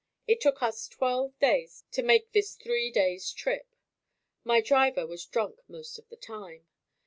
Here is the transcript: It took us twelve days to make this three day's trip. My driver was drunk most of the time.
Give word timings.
It 0.25 0.41
took 0.41 0.63
us 0.63 0.87
twelve 0.87 1.37
days 1.37 1.83
to 1.91 2.01
make 2.01 2.31
this 2.31 2.55
three 2.55 2.89
day's 2.89 3.31
trip. 3.31 3.75
My 4.43 4.59
driver 4.59 5.05
was 5.05 5.27
drunk 5.27 5.59
most 5.69 5.99
of 5.99 6.09
the 6.09 6.17
time. 6.17 6.65